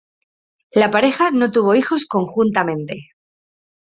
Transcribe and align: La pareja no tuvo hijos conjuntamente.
La 0.73 0.89
pareja 0.89 1.29
no 1.29 1.51
tuvo 1.51 1.75
hijos 1.75 2.07
conjuntamente. 2.07 3.03